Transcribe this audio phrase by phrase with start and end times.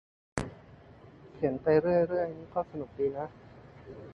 [1.33, 3.27] เขียนไปเรื่อยเรื่อยนี่ก็สนุกดีนะ